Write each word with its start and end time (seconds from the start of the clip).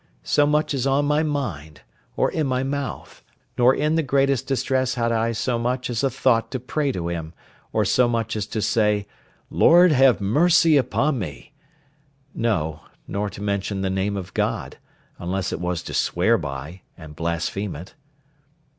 so 0.23 0.47
much 0.47 0.73
as 0.73 0.87
on 0.87 1.05
my 1.05 1.21
mind, 1.21 1.81
or 2.17 2.31
in 2.31 2.47
my 2.47 2.63
mouth; 2.63 3.23
nor 3.55 3.71
in 3.71 3.93
the 3.93 4.01
greatest 4.01 4.47
distress 4.47 4.95
had 4.95 5.11
I 5.11 5.31
so 5.31 5.59
much 5.59 5.91
as 5.91 6.03
a 6.03 6.09
thought 6.09 6.49
to 6.49 6.59
pray 6.59 6.91
to 6.91 7.07
Him, 7.09 7.35
or 7.71 7.85
so 7.85 8.07
much 8.07 8.35
as 8.35 8.47
to 8.47 8.63
say, 8.63 9.05
"Lord, 9.51 9.91
have 9.91 10.19
mercy 10.19 10.75
upon 10.75 11.19
me!" 11.19 11.53
no, 12.33 12.79
nor 13.07 13.29
to 13.29 13.43
mention 13.43 13.81
the 13.81 13.91
name 13.91 14.17
of 14.17 14.33
God, 14.33 14.77
unless 15.19 15.53
it 15.53 15.59
was 15.61 15.83
to 15.83 15.93
swear 15.93 16.35
by, 16.35 16.81
and 16.97 17.15
blaspheme 17.15 17.75
it. 17.75 17.93